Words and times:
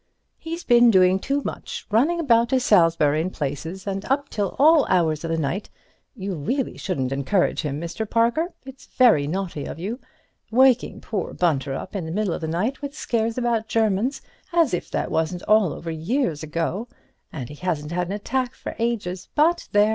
"He's 0.39 0.63
been 0.63 0.89
doing 0.89 1.19
too 1.19 1.43
much—running 1.45 2.19
about 2.19 2.49
to 2.49 2.59
Salisbury 2.59 3.21
and 3.21 3.31
places 3.31 3.85
and 3.85 4.03
up 4.05 4.29
till 4.29 4.55
all 4.57 4.85
hours 4.87 5.23
of 5.23 5.29
the 5.29 5.37
night—you 5.37 6.33
really 6.33 6.75
shouldn't 6.75 7.11
encourage 7.11 7.61
him, 7.61 7.79
Mr. 7.79 8.09
Parker, 8.09 8.51
it's 8.65 8.87
very 8.87 9.27
naughty 9.27 9.65
of 9.65 9.77
you—waking 9.77 11.01
poor 11.01 11.35
Bunter 11.35 11.75
up 11.75 11.95
in 11.95 12.07
the 12.07 12.11
middle 12.11 12.33
of 12.33 12.41
the 12.41 12.47
night 12.47 12.81
with 12.81 12.95
scares 12.97 13.37
about 13.37 13.67
Germans, 13.67 14.23
as 14.51 14.73
if 14.73 14.89
that 14.89 15.11
wasn't 15.11 15.43
all 15.43 15.71
over 15.71 15.91
years 15.91 16.41
ago, 16.41 16.87
and 17.31 17.49
he 17.49 17.53
hasn't 17.55 17.91
had 17.91 18.07
an 18.07 18.13
attack 18.13 18.55
for 18.55 18.75
ages, 18.79 19.29
but 19.35 19.69
there! 19.71 19.89